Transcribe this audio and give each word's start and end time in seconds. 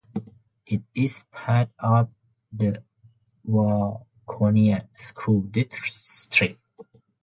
It 0.65 0.81
is 0.95 1.25
part 1.31 1.69
of 1.77 2.09
the 2.51 2.81
Waconia 3.47 4.87
School 4.97 5.41
District. 5.41 6.57